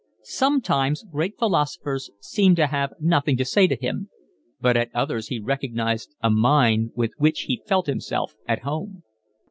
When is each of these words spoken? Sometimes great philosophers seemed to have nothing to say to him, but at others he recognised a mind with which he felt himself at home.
Sometimes 0.23 1.03
great 1.03 1.37
philosophers 1.37 2.09
seemed 2.19 2.55
to 2.55 2.65
have 2.65 2.93
nothing 2.99 3.37
to 3.37 3.45
say 3.45 3.67
to 3.67 3.75
him, 3.79 4.09
but 4.59 4.75
at 4.75 4.89
others 4.95 5.27
he 5.27 5.39
recognised 5.39 6.15
a 6.23 6.31
mind 6.31 6.89
with 6.95 7.11
which 7.17 7.41
he 7.41 7.61
felt 7.67 7.85
himself 7.85 8.33
at 8.47 8.63
home. 8.63 9.03